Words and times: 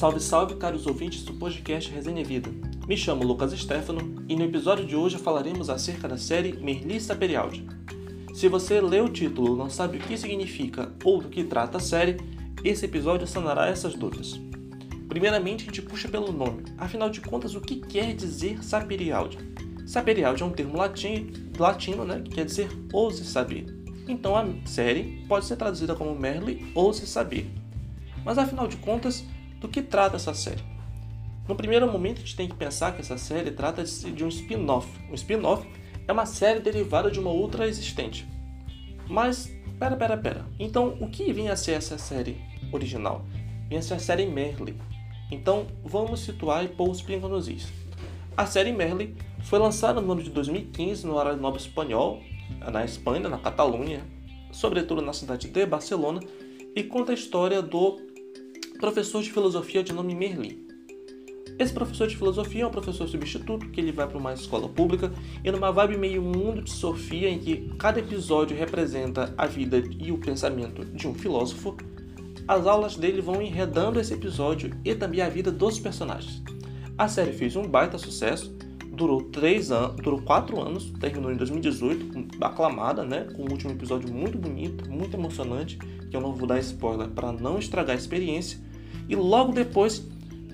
Salve, 0.00 0.18
salve, 0.18 0.54
caros 0.54 0.86
ouvintes 0.86 1.22
do 1.24 1.34
podcast 1.34 1.90
Resenha 1.90 2.24
Vida. 2.24 2.48
Me 2.88 2.96
chamo 2.96 3.22
Lucas 3.22 3.52
Stefano 3.52 4.24
e 4.26 4.34
no 4.34 4.44
episódio 4.44 4.86
de 4.86 4.96
hoje 4.96 5.18
falaremos 5.18 5.68
acerca 5.68 6.08
da 6.08 6.16
série 6.16 6.54
Merli 6.54 6.98
Saperialdi. 6.98 7.68
Se 8.32 8.48
você 8.48 8.80
lê 8.80 8.98
o 9.02 9.10
título 9.10 9.54
e 9.54 9.58
não 9.58 9.68
sabe 9.68 9.98
o 9.98 10.00
que 10.00 10.16
significa 10.16 10.90
ou 11.04 11.20
do 11.20 11.28
que 11.28 11.44
trata 11.44 11.76
a 11.76 11.80
série, 11.80 12.16
esse 12.64 12.86
episódio 12.86 13.26
sanará 13.26 13.68
essas 13.68 13.94
dúvidas. 13.94 14.40
Primeiramente, 15.06 15.64
a 15.64 15.66
gente 15.66 15.82
puxa 15.82 16.08
pelo 16.08 16.32
nome. 16.32 16.62
Afinal 16.78 17.10
de 17.10 17.20
contas, 17.20 17.54
o 17.54 17.60
que 17.60 17.76
quer 17.76 18.14
dizer 18.14 18.64
Saperialdi? 18.64 19.36
Saperialdi 19.86 20.42
é 20.42 20.46
um 20.46 20.50
termo 20.50 20.78
latino, 20.78 21.30
latino 21.58 22.06
né, 22.06 22.22
que 22.24 22.30
quer 22.30 22.46
dizer 22.46 22.70
ouse 22.90 23.22
saber. 23.22 23.66
Então 24.08 24.34
a 24.34 24.46
série 24.64 25.22
pode 25.28 25.44
ser 25.44 25.56
traduzida 25.56 25.94
como 25.94 26.18
Merli 26.18 26.72
ouse 26.74 27.06
saber. 27.06 27.50
Mas 28.24 28.38
afinal 28.38 28.66
de 28.66 28.78
contas, 28.78 29.24
do 29.60 29.68
que 29.68 29.82
trata 29.82 30.16
essa 30.16 30.34
série? 30.34 30.62
No 31.46 31.54
primeiro 31.54 31.90
momento, 31.90 32.18
a 32.18 32.20
gente 32.20 32.36
tem 32.36 32.48
que 32.48 32.54
pensar 32.54 32.92
que 32.92 33.00
essa 33.00 33.18
série 33.18 33.50
trata 33.50 33.84
de 33.84 34.24
um 34.24 34.28
spin-off. 34.28 34.88
Um 35.10 35.14
spin-off 35.14 35.68
é 36.08 36.12
uma 36.12 36.26
série 36.26 36.60
derivada 36.60 37.10
de 37.10 37.20
uma 37.20 37.30
outra 37.30 37.68
existente. 37.68 38.26
Mas, 39.08 39.52
pera, 39.78 39.96
pera, 39.96 40.16
pera. 40.16 40.46
Então, 40.58 40.96
o 41.00 41.10
que 41.10 41.32
vinha 41.32 41.52
a 41.52 41.56
ser 41.56 41.72
essa 41.72 41.98
série 41.98 42.40
original? 42.72 43.24
Vinha 43.68 43.80
a 43.80 43.82
ser 43.82 43.94
a 43.94 43.98
série 43.98 44.26
Merli. 44.26 44.76
Então, 45.30 45.66
vamos 45.84 46.20
situar 46.20 46.64
e 46.64 46.68
pôr 46.68 46.88
os 46.88 47.02
pingos 47.02 47.30
nos 47.30 47.48
is. 47.48 47.72
A 48.36 48.46
série 48.46 48.72
Merli 48.72 49.16
foi 49.42 49.58
lançada 49.58 50.00
no 50.00 50.12
ano 50.12 50.22
de 50.22 50.30
2015 50.30 51.06
no 51.06 51.16
horário 51.16 51.40
nobre 51.40 51.60
espanhol, 51.60 52.22
na 52.72 52.84
Espanha, 52.84 53.28
na 53.28 53.38
Catalunha, 53.38 54.04
sobretudo 54.52 55.02
na 55.02 55.12
cidade 55.12 55.48
de 55.48 55.66
Barcelona, 55.66 56.20
e 56.74 56.82
conta 56.84 57.12
a 57.12 57.14
história 57.14 57.60
do 57.60 57.98
professor 58.80 59.22
de 59.22 59.30
filosofia 59.30 59.82
de 59.82 59.92
nome 59.92 60.14
Merli. 60.14 60.66
Esse 61.58 61.70
professor 61.70 62.08
de 62.08 62.16
filosofia 62.16 62.62
é 62.62 62.66
um 62.66 62.70
professor 62.70 63.06
substituto 63.06 63.68
que 63.68 63.78
ele 63.78 63.92
vai 63.92 64.08
para 64.08 64.16
uma 64.16 64.32
escola 64.32 64.70
pública 64.70 65.12
e 65.44 65.50
numa 65.50 65.70
vibe 65.70 65.98
meio 65.98 66.22
mundo 66.22 66.62
de 66.62 66.70
Sofia 66.70 67.28
em 67.28 67.38
que 67.38 67.70
cada 67.78 68.00
episódio 68.00 68.56
representa 68.56 69.34
a 69.36 69.46
vida 69.46 69.82
e 69.98 70.10
o 70.10 70.16
pensamento 70.16 70.82
de 70.82 71.06
um 71.06 71.12
filósofo, 71.12 71.76
as 72.48 72.66
aulas 72.66 72.96
dele 72.96 73.20
vão 73.20 73.42
enredando 73.42 74.00
esse 74.00 74.14
episódio 74.14 74.70
e 74.82 74.94
também 74.94 75.20
a 75.20 75.28
vida 75.28 75.52
dos 75.52 75.78
personagens. 75.78 76.42
A 76.96 77.06
série 77.06 77.34
fez 77.34 77.56
um 77.56 77.68
baita 77.68 77.98
sucesso, 77.98 78.56
durou 78.90 79.24
três 79.24 79.70
anos, 79.70 79.96
durou 79.96 80.22
quatro 80.22 80.58
anos, 80.58 80.90
terminou 80.98 81.30
em 81.30 81.36
2018, 81.36 82.28
aclamada, 82.40 83.04
né, 83.04 83.26
com 83.36 83.42
um 83.42 83.50
último 83.50 83.72
episódio 83.72 84.10
muito 84.10 84.38
bonito, 84.38 84.90
muito 84.90 85.14
emocionante, 85.14 85.78
que 86.10 86.16
eu 86.16 86.20
não 86.20 86.34
vou 86.34 86.46
dar 86.46 86.58
spoiler 86.60 87.08
para 87.08 87.30
não 87.30 87.58
estragar 87.58 87.94
a 87.94 87.98
experiência. 87.98 88.69
E 89.10 89.16
logo 89.16 89.50
depois 89.50 90.06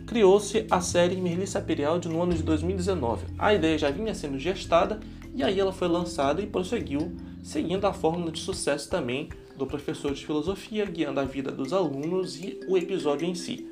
criou-se 0.07 0.67
a 0.71 0.81
série 0.81 1.17
Merli 1.17 1.47
Saperialdi 1.47 2.09
no 2.09 2.23
ano 2.23 2.33
de 2.33 2.43
2019. 2.43 3.27
A 3.39 3.53
ideia 3.53 3.77
já 3.77 3.91
vinha 3.91 4.15
sendo 4.15 4.39
gestada 4.39 4.99
e 5.35 5.45
aí 5.45 5.61
ela 5.61 5.75
foi 5.75 5.89
lançada 5.89 6.41
e 6.41 6.47
prosseguiu, 6.47 7.15
seguindo 7.45 7.85
a 7.85 7.93
fórmula 7.93 8.33
de 8.33 8.41
sucesso 8.41 8.89
também 8.89 9.29
do 9.59 9.67
professor 9.67 10.15
de 10.15 10.25
filosofia, 10.25 10.87
guiando 10.87 11.21
a 11.21 11.25
vida 11.25 11.53
dos 11.53 11.75
alunos 11.75 12.43
e 12.43 12.59
o 12.67 12.79
episódio 12.79 13.29
em 13.29 13.35
si. 13.35 13.69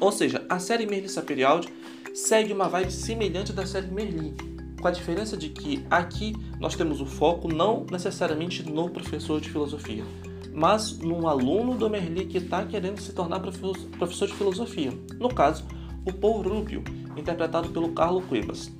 Ou 0.00 0.10
seja, 0.10 0.46
a 0.48 0.58
série 0.58 0.86
Merli 0.86 1.10
Saperialdi 1.10 1.68
segue 2.14 2.54
uma 2.54 2.70
vibe 2.70 2.90
semelhante 2.90 3.52
da 3.52 3.66
série 3.66 3.88
Merli, 3.88 4.32
com 4.80 4.88
a 4.88 4.90
diferença 4.90 5.36
de 5.36 5.50
que 5.50 5.84
aqui 5.90 6.34
nós 6.58 6.74
temos 6.74 7.02
o 7.02 7.06
foco 7.06 7.48
não 7.48 7.84
necessariamente 7.90 8.62
no 8.62 8.88
professor 8.88 9.42
de 9.42 9.50
filosofia, 9.50 10.04
mas 10.52 10.98
num 10.98 11.26
aluno 11.26 11.76
do 11.76 11.88
Merli 11.88 12.26
que 12.26 12.38
está 12.38 12.64
querendo 12.64 13.00
se 13.00 13.12
tornar 13.12 13.40
professor 13.40 14.28
de 14.28 14.34
filosofia. 14.34 14.92
No 15.18 15.28
caso, 15.28 15.64
o 16.06 16.12
Paul 16.12 16.42
Rubio, 16.42 16.82
interpretado 17.16 17.70
pelo 17.70 17.92
Carlo 17.92 18.22
Cuevas. 18.22 18.70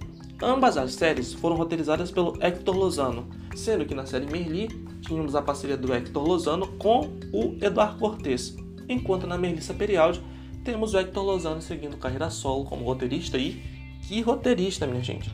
Ambas 0.43 0.77
as 0.77 0.95
séries 0.95 1.33
foram 1.33 1.57
roteirizadas 1.57 2.11
pelo 2.11 2.37
Hector 2.41 2.77
Lozano, 2.77 3.29
sendo 3.55 3.87
que 3.87 3.95
na 3.95 4.07
série 4.07 4.27
Merli 4.27 4.69
tínhamos 5.01 5.35
a 5.35 5.43
parceria 5.43 5.77
do 5.77 5.93
Hector 5.95 6.27
Lozano 6.27 6.67
com 6.79 7.13
o 7.33 7.57
Eduardo 7.61 7.99
Cortes, 7.99 8.57
enquanto 8.89 9.27
na 9.27 9.39
Merli 9.39 9.63
Saperialdi 9.63 10.21
temos 10.65 10.95
o 10.95 10.99
Hector 10.99 11.25
Lozano 11.25 11.63
seguindo 11.63 11.97
carreira 11.97 12.29
solo 12.29 12.65
como 12.65 12.85
roteirista 12.85 13.39
e 13.39 13.63
que 14.03 14.21
roteirista, 14.21 14.87
minha 14.87 15.03
gente. 15.03 15.33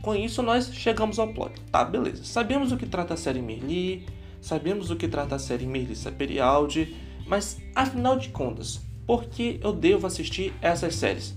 Com 0.00 0.14
isso 0.14 0.42
nós 0.42 0.72
chegamos 0.72 1.18
ao 1.18 1.32
plot. 1.32 1.60
Tá, 1.70 1.84
beleza. 1.84 2.24
Sabemos 2.24 2.72
o 2.72 2.76
que 2.76 2.86
trata 2.86 3.14
a 3.14 3.16
série 3.16 3.40
Merli, 3.40 4.06
sabemos 4.44 4.88
do 4.88 4.96
que 4.96 5.08
trata 5.08 5.36
a 5.36 5.38
série 5.38 5.64
Melissa 5.64 6.12
Perialdi, 6.12 6.94
mas 7.26 7.56
afinal 7.74 8.18
de 8.18 8.28
contas, 8.28 8.78
por 9.06 9.24
que 9.24 9.58
eu 9.62 9.72
devo 9.72 10.06
assistir 10.06 10.52
essas 10.60 10.96
séries? 10.96 11.34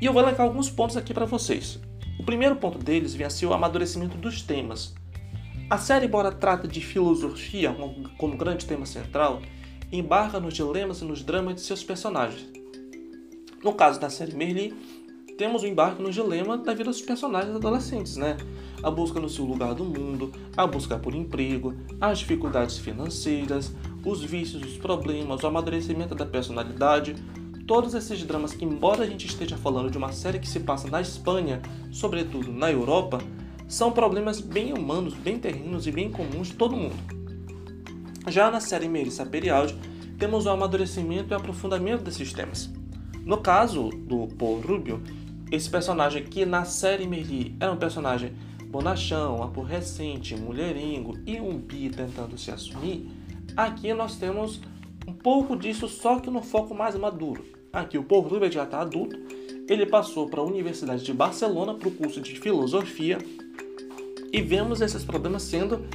E 0.00 0.06
eu 0.06 0.12
vou 0.12 0.20
elencar 0.20 0.44
alguns 0.44 0.68
pontos 0.68 0.96
aqui 0.96 1.14
para 1.14 1.24
vocês. 1.24 1.78
O 2.18 2.24
primeiro 2.24 2.56
ponto 2.56 2.78
deles 2.78 3.14
vem 3.14 3.24
a 3.24 3.30
ser 3.30 3.46
o 3.46 3.54
amadurecimento 3.54 4.18
dos 4.18 4.42
temas. 4.42 4.92
A 5.70 5.78
série, 5.78 6.06
embora 6.06 6.32
trata 6.32 6.66
de 6.66 6.80
filosofia 6.80 7.74
como 8.18 8.36
grande 8.36 8.66
tema 8.66 8.86
central, 8.86 9.40
embarca 9.92 10.40
nos 10.40 10.54
dilemas 10.54 11.00
e 11.02 11.04
nos 11.04 11.22
dramas 11.22 11.54
de 11.54 11.60
seus 11.60 11.84
personagens. 11.84 12.44
No 13.62 13.72
caso 13.72 14.00
da 14.00 14.10
série 14.10 14.34
Merli, 14.34 14.74
temos 15.38 15.62
o 15.62 15.66
embarque 15.66 16.02
no 16.02 16.10
dilema 16.10 16.58
da 16.58 16.72
vida 16.72 16.90
dos 16.90 17.02
personagens 17.02 17.54
adolescentes, 17.54 18.16
né? 18.16 18.36
A 18.82 18.90
busca 18.90 19.18
no 19.18 19.28
seu 19.28 19.44
lugar 19.44 19.74
do 19.74 19.84
mundo, 19.84 20.32
a 20.56 20.66
busca 20.66 20.98
por 20.98 21.14
emprego, 21.14 21.74
as 22.00 22.18
dificuldades 22.18 22.78
financeiras, 22.78 23.74
os 24.04 24.22
vícios, 24.22 24.62
os 24.62 24.76
problemas, 24.76 25.42
o 25.42 25.46
amadurecimento 25.46 26.14
da 26.14 26.24
personalidade, 26.26 27.16
todos 27.66 27.94
esses 27.94 28.22
dramas 28.22 28.52
que, 28.52 28.64
embora 28.64 29.02
a 29.02 29.06
gente 29.06 29.26
esteja 29.26 29.56
falando 29.56 29.90
de 29.90 29.98
uma 29.98 30.12
série 30.12 30.38
que 30.38 30.48
se 30.48 30.60
passa 30.60 30.88
na 30.88 31.00
Espanha, 31.00 31.60
sobretudo 31.90 32.52
na 32.52 32.70
Europa, 32.70 33.18
são 33.66 33.90
problemas 33.90 34.40
bem 34.40 34.72
humanos, 34.72 35.14
bem 35.14 35.38
terrenos 35.38 35.86
e 35.86 35.90
bem 35.90 36.10
comuns 36.10 36.48
de 36.48 36.54
todo 36.54 36.76
mundo. 36.76 36.96
Já 38.28 38.50
na 38.50 38.60
série 38.60 38.88
Melissa 38.88 39.26
Perialdi, 39.26 39.76
temos 40.18 40.46
o 40.46 40.50
amadurecimento 40.50 41.32
e 41.32 41.36
aprofundamento 41.36 42.02
desses 42.02 42.32
temas. 42.32 42.70
No 43.24 43.38
caso 43.38 43.90
do 43.90 44.28
Paul 44.28 44.60
Rubio, 44.60 45.02
esse 45.50 45.68
personagem 45.68 46.24
que 46.24 46.46
na 46.46 46.64
série 46.64 47.06
Merli 47.06 47.56
era 47.58 47.72
um 47.72 47.76
personagem 47.76 48.32
bonachão, 48.68 49.42
aborrecente, 49.42 50.36
mulherengo 50.36 51.16
e 51.26 51.40
um 51.40 51.58
bi 51.58 51.90
tentando 51.90 52.36
se 52.36 52.50
assumir, 52.50 53.08
aqui 53.56 53.92
nós 53.94 54.16
temos 54.16 54.60
um 55.06 55.12
pouco 55.12 55.56
disso, 55.56 55.88
só 55.88 56.18
que 56.18 56.30
no 56.30 56.42
foco 56.42 56.74
mais 56.74 56.96
maduro. 56.96 57.44
Aqui 57.72 57.98
o 57.98 58.02
Rubens 58.02 58.54
já 58.54 58.64
está 58.64 58.80
adulto, 58.80 59.16
ele 59.68 59.86
passou 59.86 60.28
para 60.28 60.40
a 60.40 60.44
Universidade 60.44 61.04
de 61.04 61.12
Barcelona 61.12 61.74
para 61.74 61.88
o 61.88 61.92
curso 61.92 62.20
de 62.20 62.38
Filosofia 62.38 63.18
e 64.32 64.40
vemos 64.40 64.80
esses 64.80 65.04
problemas 65.04 65.42
sendo 65.42 65.86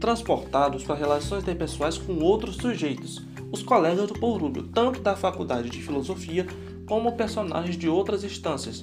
transportados 0.00 0.82
para 0.82 0.96
relações 0.96 1.42
interpessoais 1.42 1.96
com 1.96 2.18
outros 2.18 2.56
sujeitos, 2.56 3.22
os 3.52 3.62
colegas 3.62 4.08
do 4.08 4.18
Paul 4.18 4.36
Rubio, 4.36 4.64
tanto 4.64 5.00
da 5.00 5.14
Faculdade 5.14 5.70
de 5.70 5.80
Filosofia 5.80 6.46
como 6.86 7.16
personagens 7.16 7.76
de 7.76 7.88
outras 7.88 8.24
instâncias. 8.24 8.82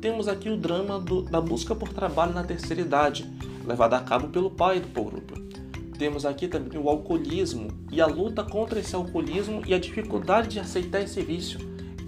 Temos 0.00 0.28
aqui 0.28 0.48
o 0.48 0.56
drama 0.56 0.98
do, 0.98 1.20
da 1.22 1.42
busca 1.42 1.74
por 1.74 1.90
trabalho 1.90 2.32
na 2.32 2.42
terceira 2.42 2.80
idade, 2.80 3.30
levada 3.66 3.98
a 3.98 4.00
cabo 4.00 4.28
pelo 4.28 4.50
pai 4.50 4.80
do 4.80 5.02
Rubio. 5.02 5.50
Temos 5.98 6.24
aqui 6.24 6.48
também 6.48 6.78
o 6.78 6.88
alcoolismo 6.88 7.68
e 7.92 8.00
a 8.00 8.06
luta 8.06 8.42
contra 8.42 8.80
esse 8.80 8.94
alcoolismo 8.94 9.62
e 9.66 9.74
a 9.74 9.78
dificuldade 9.78 10.48
de 10.48 10.58
aceitar 10.58 11.02
esse 11.02 11.20
vício, 11.20 11.60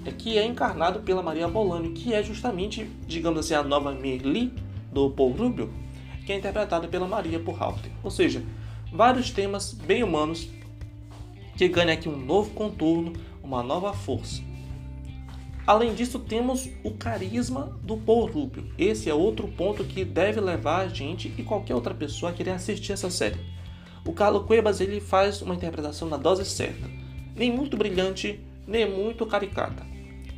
é 0.07 0.11
que 0.11 0.39
é 0.39 0.47
encarnado 0.47 1.01
pela 1.01 1.23
Maria 1.23 1.47
Bolani, 1.47 1.91
que 1.91 2.15
é 2.15 2.23
justamente, 2.23 2.89
digamos 3.07 3.41
assim, 3.41 3.55
a 3.55 3.63
nova 3.63 3.93
Merli 3.93 4.55
do 4.91 5.11
Paul 5.11 5.33
Rubio, 5.33 5.71
que 6.25 6.33
é 6.33 6.39
interpretada 6.39 6.89
pela 6.89 7.07
Maria 7.07 7.39
Purhalter. 7.39 7.93
Ou 8.03 8.11
seja, 8.11 8.43
vários 8.91 9.31
temas 9.31 9.75
bem 9.75 10.03
humanos 10.03 10.49
que 11.59 11.69
ganham 11.69 11.93
aqui 11.93 12.09
um 12.09 12.17
novo 12.17 12.51
contorno, 12.55 13.13
uma 13.43 13.63
nova 13.63 13.93
força. 13.93 14.43
Além 15.73 15.95
disso, 15.95 16.19
temos 16.19 16.69
o 16.85 16.91
carisma 16.91 17.75
do 17.83 17.97
Paul 17.97 18.27
Rubio. 18.27 18.71
Esse 18.77 19.09
é 19.09 19.15
outro 19.15 19.49
ponto 19.49 19.83
que 19.83 20.05
deve 20.05 20.39
levar 20.39 20.81
a 20.81 20.89
gente 20.89 21.33
e 21.39 21.43
qualquer 21.43 21.75
outra 21.75 21.95
pessoa 21.95 22.31
a 22.31 22.35
querer 22.35 22.51
assistir 22.51 22.93
essa 22.93 23.09
série. 23.09 23.41
O 24.05 24.13
Carlo 24.13 24.45
Cuevas 24.45 24.83
ele 24.83 25.01
faz 25.01 25.41
uma 25.41 25.55
interpretação 25.55 26.07
na 26.11 26.19
dose 26.19 26.45
certa, 26.45 26.91
nem 27.35 27.51
muito 27.51 27.75
brilhante, 27.75 28.39
nem 28.67 28.87
muito 28.87 29.25
caricata. 29.25 29.87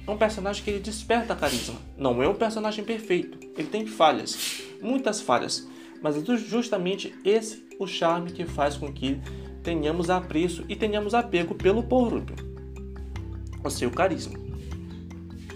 É 0.06 0.08
um 0.08 0.16
personagem 0.16 0.62
que 0.62 0.70
ele 0.70 0.78
desperta 0.78 1.34
carisma. 1.34 1.80
Não 1.98 2.22
é 2.22 2.28
um 2.28 2.34
personagem 2.36 2.84
perfeito, 2.84 3.36
ele 3.58 3.66
tem 3.66 3.88
falhas, 3.88 4.62
muitas 4.80 5.20
falhas, 5.20 5.66
mas 6.00 6.16
é 6.16 6.36
justamente 6.36 7.12
esse 7.24 7.66
o 7.80 7.88
charme 7.88 8.30
que 8.30 8.44
faz 8.44 8.76
com 8.76 8.92
que 8.92 9.20
tenhamos 9.64 10.10
apreço 10.10 10.64
e 10.68 10.76
tenhamos 10.76 11.12
apego 11.12 11.56
pelo 11.56 11.82
Paul 11.82 12.08
Rubio, 12.08 12.36
o 13.64 13.68
seu 13.68 13.90
carisma. 13.90 14.44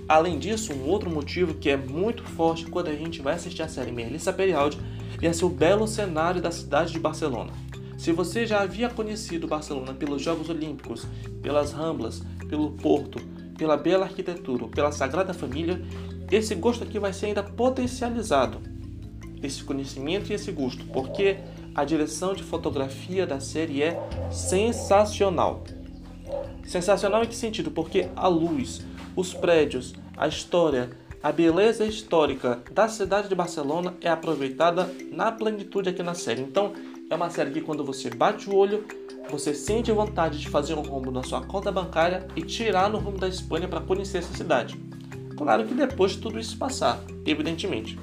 Além 0.09 0.39
disso, 0.39 0.73
um 0.73 0.89
outro 0.89 1.11
motivo 1.11 1.53
que 1.53 1.69
é 1.69 1.77
muito 1.77 2.23
forte 2.23 2.65
quando 2.65 2.89
a 2.89 2.95
gente 2.95 3.21
vai 3.21 3.35
assistir 3.35 3.63
a 3.63 3.69
série 3.69 3.93
Melissa 3.93 4.33
Perialdi 4.33 4.79
é 5.21 5.33
seu 5.35 5.51
belo 5.51 5.87
cenário 5.87 6.41
da 6.41 6.51
cidade 6.51 6.93
de 6.93 6.99
Barcelona. 6.99 7.53
Se 7.99 8.11
você 8.11 8.47
já 8.47 8.63
havia 8.63 8.89
conhecido 8.89 9.47
Barcelona 9.47 9.93
pelos 9.93 10.23
Jogos 10.23 10.49
Olímpicos, 10.49 11.07
pelas 11.43 11.73
Ramblas, 11.73 12.23
pelo 12.49 12.71
porto, 12.71 13.19
pela 13.59 13.77
bela 13.77 14.07
arquitetura, 14.07 14.69
pela 14.69 14.93
Sagrada 14.93 15.35
Família, 15.35 15.83
esse 16.31 16.55
gosto 16.55 16.85
aqui 16.85 16.99
vai 16.99 17.13
ser 17.13 17.27
ainda 17.27 17.43
potencializado. 17.43 18.61
Esse 19.43 19.63
conhecimento 19.63 20.31
e 20.31 20.35
esse 20.35 20.51
gosto, 20.53 20.85
porque 20.87 21.39
a 21.75 21.85
direção 21.85 22.33
de 22.33 22.43
fotografia 22.43 23.27
da 23.27 23.41
série 23.41 23.83
é 23.83 24.01
sensacional. 24.31 25.65
Sensacional 26.65 27.25
em 27.25 27.27
que 27.27 27.37
sentido? 27.37 27.71
Porque 27.71 28.09
a 28.15 28.29
luz, 28.29 28.85
os 29.19 29.35
prédios, 29.35 29.95
a 30.17 30.29
história, 30.29 30.91
a 31.21 31.33
beleza 31.33 31.85
histórica 31.85 32.63
da 32.71 32.87
cidade 32.87 33.29
de 33.29 33.35
Barcelona 33.35 33.97
é 34.01 34.09
aproveitada 34.09 34.89
na 35.11 35.33
plenitude 35.33 35.89
aqui 35.89 36.05
na 36.05 36.15
série. 36.15 36.41
Então, 36.41 36.73
é 37.11 37.17
uma 37.17 37.29
série 37.29 37.51
que 37.51 37.61
quando 37.61 37.85
você 37.85 38.11
bate 38.11 38.49
o 38.49 38.55
olho, 38.55 38.85
você 39.29 39.53
sente 39.53 39.91
vontade 39.91 40.39
de 40.39 40.49
fazer 40.49 40.75
um 40.75 40.83
rombo 40.83 41.11
na 41.11 41.25
sua 41.25 41.43
conta 41.43 41.73
bancária 41.73 42.29
e 42.37 42.43
tirar 42.43 42.89
no 42.89 42.99
rumo 42.99 43.19
da 43.19 43.27
Espanha 43.27 43.67
para 43.67 43.81
conhecer 43.81 44.19
essa 44.19 44.33
cidade. 44.37 44.81
Claro 45.37 45.67
que 45.67 45.75
depois 45.75 46.13
de 46.13 46.19
tudo 46.19 46.39
isso 46.39 46.57
passar, 46.57 47.03
evidentemente. 47.27 47.99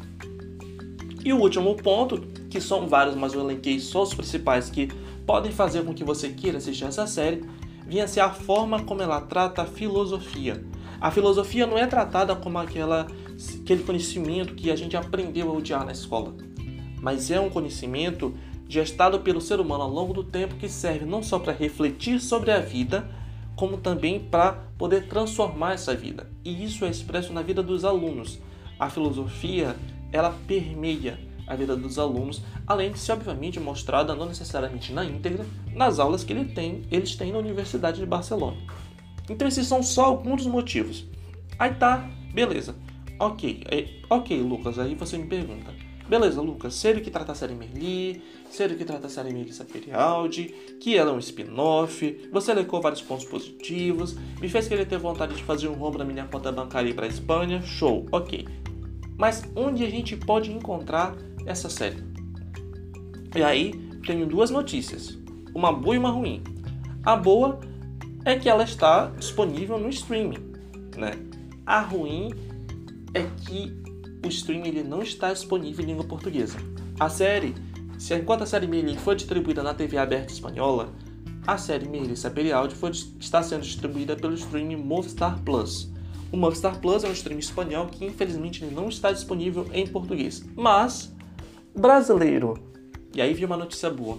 E 1.24 1.32
o 1.32 1.40
último 1.40 1.78
ponto, 1.78 2.20
que 2.50 2.60
são 2.60 2.90
vários, 2.90 3.16
mas 3.16 3.34
eu 3.34 3.40
elenquei 3.40 3.80
só 3.80 4.04
os 4.04 4.14
principais 4.14 4.70
que 4.70 4.90
podem 5.26 5.54
fazer 5.54 5.86
com 5.86 5.94
que 5.94 6.04
você 6.04 6.28
queira 6.28 6.58
assistir 6.58 6.84
essa 6.84 7.08
série, 7.08 7.42
vinha 7.88 8.06
ser 8.06 8.20
a 8.20 8.32
forma 8.32 8.84
como 8.84 9.02
ela 9.02 9.22
trata 9.22 9.62
a 9.62 9.66
filosofia. 9.66 10.62
A 11.00 11.12
filosofia 11.12 11.68
não 11.68 11.78
é 11.78 11.86
tratada 11.86 12.36
como 12.36 12.58
aquela, 12.58 13.08
aquele 13.62 13.84
conhecimento 13.84 14.56
que 14.56 14.72
a 14.72 14.76
gente 14.76 14.96
aprendeu 14.96 15.50
a 15.50 15.54
odiar 15.54 15.86
na 15.86 15.92
escola, 15.92 16.34
mas 17.02 17.30
é 17.30 17.40
um 17.40 17.50
conhecimento 17.50 18.34
gestado 18.68 19.20
pelo 19.20 19.42
ser 19.42 19.60
humano 19.60 19.84
ao 19.84 19.90
longo 19.90 20.14
do 20.14 20.24
tempo 20.24 20.56
que 20.56 20.68
serve 20.68 21.06
não 21.06 21.22
só 21.22 21.38
para 21.38 21.54
refletir 21.54 22.20
sobre 22.20 22.52
a 22.52 22.60
vida, 22.60 23.08
como 23.56 23.78
também 23.78 24.20
para 24.20 24.54
poder 24.78 25.08
transformar 25.08 25.74
essa 25.74 25.96
vida. 25.96 26.30
E 26.44 26.64
isso 26.64 26.84
é 26.84 26.90
expresso 26.90 27.32
na 27.32 27.42
vida 27.42 27.62
dos 27.62 27.86
alunos. 27.86 28.40
A 28.80 28.90
filosofia 28.90 29.76
ela 30.12 30.36
permeia 30.48 31.20
a 31.48 31.56
vida 31.56 31.76
dos 31.76 32.00
alunos, 32.00 32.42
além 32.66 32.92
de 32.92 33.00
ser 33.00 33.12
obviamente 33.12 33.60
mostrada 33.60 34.16
não 34.16 34.26
necessariamente 34.26 34.92
na 34.92 35.06
íntegra 35.06 35.46
nas 35.74 36.00
aulas 36.00 36.24
que 36.24 36.34
ele 36.34 36.46
tem, 36.46 36.84
eles 36.90 37.16
têm 37.16 37.32
na 37.32 37.38
Universidade 37.38 38.00
de 38.00 38.06
Barcelona. 38.06 38.58
Então 39.30 39.48
esses 39.48 39.68
são 39.68 39.82
só 39.82 40.06
alguns 40.06 40.44
dos 40.44 40.52
motivos. 40.52 41.06
Aí 41.58 41.74
tá, 41.74 42.10
beleza. 42.34 42.76
Ok, 43.20 43.64
é, 43.72 43.88
ok, 44.10 44.42
Lucas, 44.42 44.78
aí 44.78 44.94
você 44.96 45.18
me 45.18 45.26
pergunta. 45.26 45.74
Beleza, 46.08 46.40
Lucas, 46.40 46.76
série 46.76 47.02
que 47.02 47.10
trata 47.10 47.32
a 47.32 47.36
série 47.36 47.56
Merli, 47.56 48.22
série 48.52 48.76
que 48.76 48.86
trata 48.86 49.08
a 49.08 49.10
série 49.10 49.34
Melissa 49.34 49.66
Perialdi, 49.66 50.54
que 50.80 50.96
ela 50.96 51.10
é 51.10 51.14
um 51.14 51.18
spin-off, 51.18 52.30
você 52.32 52.52
elentou 52.52 52.80
vários 52.80 53.02
pontos 53.02 53.26
positivos, 53.26 54.16
me 54.40 54.48
fez 54.48 54.68
querer 54.68 54.86
ter 54.86 55.00
vontade 55.00 55.34
de 55.34 55.44
fazer 55.44 55.68
um 55.68 55.74
rombo 55.74 55.98
na 55.98 56.06
minha 56.06 56.26
conta 56.26 56.52
bancária 56.52 56.94
para 56.94 57.08
a 57.08 57.10
Espanha, 57.10 57.60
show, 57.64 58.06
ok. 58.12 58.46
Mas 59.18 59.44
onde 59.56 59.84
a 59.84 59.90
gente 59.90 60.16
pode 60.16 60.52
encontrar 60.52 61.16
essa 61.44 61.70
série? 61.70 62.04
E 63.36 63.42
aí 63.42 63.74
tenho 64.06 64.28
duas 64.28 64.52
notícias, 64.52 65.18
uma 65.56 65.74
boa 65.74 65.96
e 65.96 65.98
uma 65.98 66.12
ruim. 66.12 66.44
A 67.04 67.16
boa 67.16 67.60
é 68.26 68.36
que 68.36 68.50
ela 68.50 68.64
está 68.64 69.12
disponível 69.12 69.78
no 69.78 69.88
streaming, 69.90 70.52
né? 70.98 71.12
A 71.64 71.80
ruim 71.82 72.34
é 73.14 73.24
que 73.46 73.72
o 74.26 74.28
streaming 74.28 74.68
ele 74.68 74.84
não 74.84 75.04
está 75.04 75.32
disponível 75.32 75.86
em 75.86 75.90
língua 75.90 76.04
portuguesa. 76.06 76.58
A 77.00 77.08
série, 77.08 77.54
se 78.00 78.16
enquanto 78.16 78.42
a 78.42 78.46
série 78.48 78.68
Merlin 78.68 78.98
foi 78.98 79.16
distribuída 79.16 79.62
na 79.62 79.76
TV 79.76 79.98
aberta 79.98 80.34
espanhola, 80.34 80.92
a 81.46 81.58
série 81.58 81.88
Merlin 81.88 82.16
Saperialdi 82.16 82.74
foi, 82.74 82.90
está 82.90 83.44
sendo 83.44 83.62
distribuída 83.62 84.16
pelo 84.16 84.34
streaming 84.34 84.78
Movistar 84.78 85.40
Plus. 85.44 85.92
O 86.32 86.38
Movistar 86.38 86.80
Plus 86.82 87.04
é 87.04 87.08
um 87.08 87.12
stream 87.12 87.38
espanhol 87.38 87.86
que 87.86 88.04
infelizmente 88.04 88.66
não 88.66 88.90
está 88.90 89.12
disponível 89.12 89.68
em 89.72 89.86
português. 89.86 90.44
Mas, 90.56 91.14
brasileiro, 91.76 92.56
e 93.14 93.22
aí 93.22 93.36
vi 93.36 93.46
uma 93.46 93.56
notícia 93.56 93.92
boa. 93.92 94.18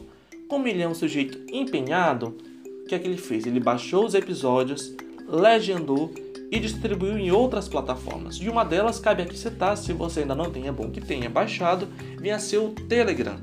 Como 0.49 0.69
ele 0.69 0.83
é 0.83 0.89
um 0.89 0.95
sujeito 0.95 1.39
empenhado, 1.53 2.37
que 2.87 2.95
é 2.95 2.99
que 2.99 3.07
ele 3.07 3.17
fez? 3.17 3.47
Ele 3.47 3.61
baixou 3.61 4.05
os 4.05 4.15
episódios, 4.15 4.95
legendou 5.29 6.13
e 6.51 6.61
distribuiu 6.61 7.19
em 7.19 7.31
outras 7.31 7.69
plataformas. 7.69 8.37
E 8.37 8.49
uma 8.49 8.65
delas 8.65 9.01
cabe 9.01 9.23
aqui 9.23 9.37
citar, 9.37 9.77
se 9.77 9.93
você 9.93 10.21
ainda 10.21 10.35
não 10.35 10.51
tem, 10.51 10.69
é 10.69 10.73
bom 10.73 10.91
que 10.91 11.01
tenha 11.01 11.29
baixado, 11.29 11.89
venha 12.19 12.39
ser 12.39 12.59
o 12.59 12.71
Telegram. 12.71 13.37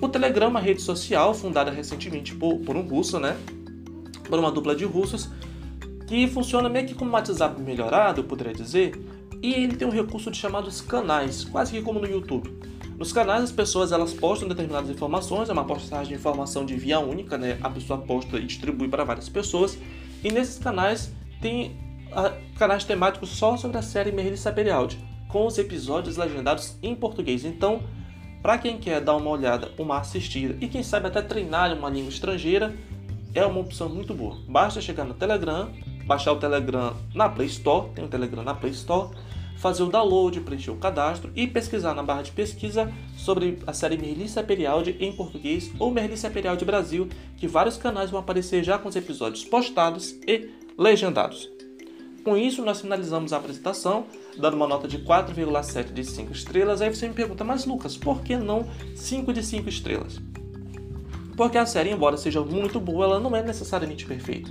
O 0.00 0.08
Telegram 0.08 0.46
é 0.46 0.50
uma 0.50 0.60
rede 0.60 0.80
social 0.80 1.34
fundada 1.34 1.70
recentemente 1.70 2.34
por, 2.34 2.58
por 2.60 2.76
um 2.76 2.82
russo, 2.82 3.18
né? 3.18 3.36
Por 4.28 4.38
uma 4.38 4.50
dupla 4.50 4.74
de 4.74 4.84
russos, 4.84 5.28
que 6.06 6.26
funciona 6.26 6.68
meio 6.68 6.86
que 6.86 6.94
como 6.94 7.10
um 7.10 7.14
WhatsApp 7.14 7.60
melhorado, 7.60 8.20
eu 8.20 8.24
poderia 8.24 8.54
dizer, 8.54 8.94
e 9.42 9.52
ele 9.52 9.76
tem 9.76 9.86
um 9.86 9.90
recurso 9.90 10.30
de 10.30 10.38
chamados 10.38 10.80
canais, 10.80 11.44
quase 11.44 11.72
que 11.72 11.82
como 11.82 12.00
no 12.00 12.06
YouTube. 12.06 12.50
Nos 12.98 13.12
canais 13.12 13.44
as 13.44 13.52
pessoas 13.52 13.92
elas 13.92 14.12
postam 14.12 14.48
determinadas 14.48 14.90
informações, 14.90 15.48
é 15.48 15.52
uma 15.52 15.64
postagem 15.64 16.08
de 16.08 16.14
informação 16.14 16.66
de 16.66 16.76
via 16.76 16.98
única, 16.98 17.38
né? 17.38 17.56
A 17.62 17.70
pessoa 17.70 18.00
posta 18.00 18.38
e 18.38 18.44
distribui 18.44 18.88
para 18.88 19.04
várias 19.04 19.28
pessoas. 19.28 19.78
E 20.24 20.32
nesses 20.32 20.58
canais 20.58 21.14
tem 21.40 21.76
a, 22.10 22.32
canais 22.58 22.84
temáticos 22.84 23.30
só 23.30 23.56
sobre 23.56 23.78
a 23.78 23.82
série 23.82 24.10
Merli 24.10 24.36
Saperialdi, 24.36 24.98
com 25.28 25.46
os 25.46 25.58
episódios 25.58 26.16
legendados 26.16 26.76
em 26.82 26.92
português. 26.92 27.44
Então, 27.44 27.84
para 28.42 28.58
quem 28.58 28.78
quer 28.78 29.00
dar 29.00 29.14
uma 29.14 29.30
olhada, 29.30 29.70
uma 29.78 29.98
assistida 29.98 30.56
e 30.60 30.66
quem 30.66 30.82
sabe 30.82 31.06
até 31.06 31.22
treinar 31.22 31.72
uma 31.72 31.88
língua 31.88 32.10
estrangeira, 32.10 32.74
é 33.32 33.46
uma 33.46 33.60
opção 33.60 33.88
muito 33.88 34.12
boa. 34.12 34.38
Basta 34.48 34.80
chegar 34.80 35.04
no 35.04 35.14
Telegram, 35.14 35.70
baixar 36.04 36.32
o 36.32 36.36
Telegram 36.36 36.96
na 37.14 37.28
Play 37.28 37.46
Store, 37.46 37.90
tem 37.94 38.04
o 38.04 38.08
Telegram 38.08 38.42
na 38.42 38.54
Play 38.54 38.72
Store, 38.72 39.10
fazer 39.58 39.82
o 39.82 39.88
download, 39.88 40.40
preencher 40.40 40.70
o 40.70 40.76
cadastro 40.76 41.30
e 41.34 41.46
pesquisar 41.46 41.94
na 41.94 42.02
barra 42.02 42.22
de 42.22 42.32
pesquisa 42.32 42.92
sobre 43.16 43.58
a 43.66 43.72
série 43.72 43.98
Merlícia 43.98 44.42
Perialdi 44.42 44.96
em 45.00 45.12
português 45.12 45.70
ou 45.78 45.90
Merlícia 45.90 46.30
Perialdi 46.30 46.64
Brasil, 46.64 47.08
que 47.36 47.48
vários 47.48 47.76
canais 47.76 48.10
vão 48.10 48.20
aparecer 48.20 48.62
já 48.62 48.78
com 48.78 48.88
os 48.88 48.96
episódios 48.96 49.44
postados 49.44 50.14
e 50.26 50.50
legendados. 50.78 51.50
Com 52.24 52.36
isso, 52.36 52.64
nós 52.64 52.80
finalizamos 52.80 53.32
a 53.32 53.38
apresentação, 53.38 54.06
dando 54.36 54.54
uma 54.54 54.66
nota 54.66 54.86
de 54.86 54.98
4,7 54.98 55.92
de 55.92 56.04
5 56.04 56.32
estrelas. 56.32 56.80
Aí 56.80 56.94
você 56.94 57.08
me 57.08 57.14
pergunta, 57.14 57.42
mas 57.42 57.64
Lucas, 57.64 57.96
por 57.96 58.22
que 58.22 58.36
não 58.36 58.68
5 58.94 59.32
de 59.32 59.42
5 59.42 59.68
estrelas? 59.68 60.20
Porque 61.36 61.56
a 61.56 61.64
série, 61.64 61.90
embora 61.90 62.16
seja 62.16 62.42
muito 62.42 62.78
boa, 62.78 63.04
ela 63.04 63.20
não 63.20 63.34
é 63.34 63.42
necessariamente 63.42 64.04
perfeita. 64.04 64.50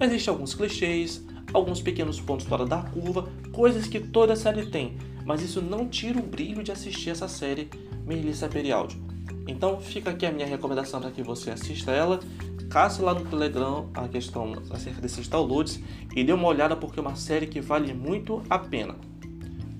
Existem 0.00 0.32
alguns 0.32 0.54
clichês, 0.54 1.24
alguns 1.52 1.80
pequenos 1.80 2.20
pontos 2.20 2.46
fora 2.46 2.66
da 2.66 2.82
curva, 2.82 3.28
coisas 3.52 3.86
que 3.86 4.00
toda 4.00 4.36
série 4.36 4.66
tem, 4.66 4.96
mas 5.24 5.42
isso 5.42 5.60
não 5.60 5.88
tira 5.88 6.18
o 6.18 6.22
brilho 6.22 6.62
de 6.62 6.72
assistir 6.72 7.10
essa 7.10 7.28
série 7.28 7.68
Melissa 8.06 8.48
Perialdi. 8.48 9.00
Então 9.46 9.80
fica 9.80 10.10
aqui 10.10 10.26
a 10.26 10.32
minha 10.32 10.46
recomendação 10.46 11.00
para 11.00 11.10
que 11.10 11.22
você 11.22 11.50
assista 11.50 11.90
ela, 11.90 12.20
caça 12.68 13.02
lá 13.02 13.14
no 13.14 13.24
Telegram 13.24 13.88
a 13.94 14.06
questão 14.08 14.54
acerca 14.70 15.00
desses 15.00 15.26
downloads 15.26 15.80
e 16.14 16.22
dê 16.22 16.32
uma 16.32 16.48
olhada 16.48 16.76
porque 16.76 16.98
é 16.98 17.02
uma 17.02 17.16
série 17.16 17.46
que 17.46 17.60
vale 17.60 17.92
muito 17.94 18.42
a 18.48 18.58
pena. 18.58 18.94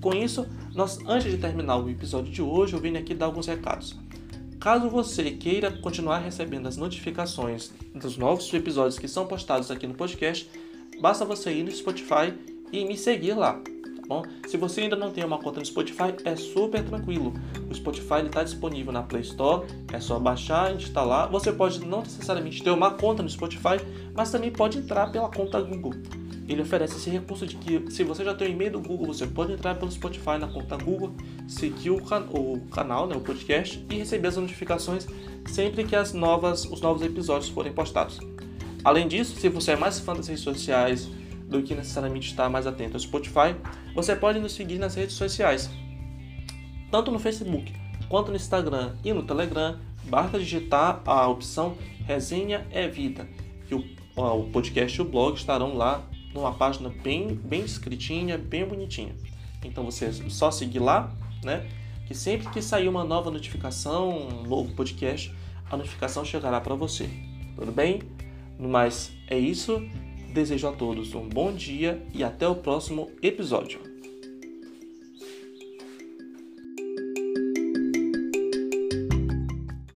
Com 0.01 0.13
isso, 0.13 0.47
nós 0.73 0.99
antes 1.05 1.31
de 1.31 1.37
terminar 1.37 1.77
o 1.77 1.89
episódio 1.89 2.31
de 2.31 2.41
hoje, 2.41 2.73
eu 2.73 2.79
vim 2.79 2.95
aqui 2.95 3.13
dar 3.13 3.27
alguns 3.27 3.47
recados. 3.47 3.97
Caso 4.59 4.89
você 4.89 5.31
queira 5.31 5.71
continuar 5.71 6.19
recebendo 6.19 6.67
as 6.67 6.75
notificações 6.75 7.71
dos 7.93 8.17
novos 8.17 8.53
episódios 8.53 8.99
que 8.99 9.07
são 9.07 9.25
postados 9.25 9.71
aqui 9.71 9.87
no 9.87 9.93
podcast, 9.93 10.49
basta 10.99 11.25
você 11.25 11.51
ir 11.51 11.63
no 11.63 11.71
Spotify 11.71 12.33
e 12.71 12.85
me 12.85 12.97
seguir 12.97 13.33
lá. 13.33 13.53
Tá 13.53 14.01
bom? 14.07 14.23
Se 14.47 14.57
você 14.57 14.81
ainda 14.81 14.95
não 14.95 15.11
tem 15.11 15.23
uma 15.23 15.39
conta 15.39 15.59
no 15.59 15.65
Spotify, 15.65 16.15
é 16.25 16.35
super 16.35 16.83
tranquilo. 16.83 17.33
O 17.69 17.75
Spotify 17.75 18.25
está 18.25 18.43
disponível 18.43 18.91
na 18.91 19.03
Play 19.03 19.21
Store, 19.21 19.67
é 19.93 19.99
só 19.99 20.19
baixar, 20.19 20.73
instalar. 20.75 21.29
Você 21.29 21.51
pode 21.51 21.85
não 21.85 21.99
necessariamente 21.99 22.63
ter 22.63 22.71
uma 22.71 22.91
conta 22.91 23.23
no 23.23 23.29
Spotify, 23.29 23.77
mas 24.15 24.31
também 24.31 24.51
pode 24.51 24.77
entrar 24.77 25.11
pela 25.11 25.29
conta 25.29 25.61
Google 25.61 25.93
ele 26.53 26.63
oferece 26.63 26.97
esse 26.97 27.09
recurso 27.11 27.45
de 27.45 27.55
que 27.57 27.91
se 27.91 28.03
você 28.03 28.23
já 28.23 28.33
tem 28.33 28.47
o 28.47 28.51
e-mail 28.51 28.71
do 28.71 28.81
Google, 28.81 29.05
você 29.07 29.27
pode 29.27 29.53
entrar 29.53 29.75
pelo 29.75 29.91
Spotify 29.91 30.39
na 30.39 30.47
conta 30.47 30.75
Google, 30.75 31.13
seguir 31.47 31.91
o, 31.91 32.03
can 32.03 32.25
o 32.31 32.59
canal, 32.71 33.05
né, 33.05 33.15
o 33.15 33.21
podcast 33.21 33.85
e 33.89 33.95
receber 33.95 34.29
as 34.29 34.37
notificações 34.37 35.07
sempre 35.47 35.83
que 35.83 35.95
as 35.95 36.11
novas, 36.11 36.65
os 36.65 36.81
novos 36.81 37.03
episódios 37.03 37.49
forem 37.49 37.71
postados. 37.71 38.19
Além 38.83 39.07
disso, 39.07 39.39
se 39.39 39.49
você 39.49 39.71
é 39.71 39.75
mais 39.75 39.99
fã 39.99 40.15
das 40.15 40.27
redes 40.27 40.43
sociais 40.43 41.09
do 41.47 41.61
que 41.61 41.75
necessariamente 41.75 42.29
está 42.29 42.49
mais 42.49 42.65
atento 42.67 42.93
ao 42.93 42.99
Spotify, 42.99 43.55
você 43.93 44.15
pode 44.15 44.39
nos 44.39 44.53
seguir 44.53 44.79
nas 44.79 44.95
redes 44.95 45.15
sociais, 45.15 45.69
tanto 46.91 47.11
no 47.11 47.19
Facebook 47.19 47.73
quanto 48.07 48.29
no 48.29 48.37
Instagram 48.37 48.95
e 49.03 49.13
no 49.13 49.23
Telegram. 49.23 49.77
Basta 50.03 50.39
digitar 50.39 51.01
a 51.05 51.27
opção 51.27 51.77
Resenha 52.05 52.65
é 52.71 52.87
Vida, 52.87 53.27
que 53.67 53.75
o, 53.75 53.83
o 54.15 54.49
podcast 54.49 54.97
e 54.97 55.01
o 55.01 55.05
blog 55.05 55.35
estarão 55.35 55.75
lá 55.75 56.03
numa 56.33 56.51
página 56.51 56.89
bem, 56.89 57.35
bem 57.35 57.61
escritinha, 57.61 58.37
bem 58.37 58.65
bonitinha. 58.65 59.13
Então 59.63 59.83
você 59.83 60.05
é 60.05 60.11
só 60.29 60.49
seguir 60.49 60.79
lá, 60.79 61.13
né? 61.43 61.67
Que 62.07 62.15
sempre 62.15 62.49
que 62.49 62.61
sair 62.61 62.87
uma 62.87 63.03
nova 63.03 63.29
notificação, 63.29 64.09
um 64.09 64.43
novo 64.47 64.73
podcast, 64.73 65.33
a 65.69 65.77
notificação 65.77 66.25
chegará 66.25 66.59
para 66.59 66.73
você. 66.73 67.09
Tudo 67.55 67.71
bem? 67.71 68.01
Mas 68.59 69.11
é 69.27 69.39
isso. 69.39 69.81
Desejo 70.33 70.67
a 70.67 70.71
todos 70.71 71.15
um 71.15 71.27
bom 71.27 71.51
dia 71.51 72.05
e 72.13 72.23
até 72.23 72.47
o 72.47 72.55
próximo 72.55 73.09
episódio. 73.23 73.88